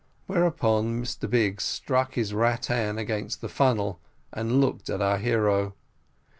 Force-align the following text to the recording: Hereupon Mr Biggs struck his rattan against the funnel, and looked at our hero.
Hereupon 0.27 1.03
Mr 1.03 1.29
Biggs 1.29 1.63
struck 1.63 2.15
his 2.15 2.33
rattan 2.33 2.97
against 2.97 3.39
the 3.41 3.47
funnel, 3.47 3.99
and 4.33 4.59
looked 4.59 4.89
at 4.89 4.99
our 4.99 5.19
hero. 5.19 5.75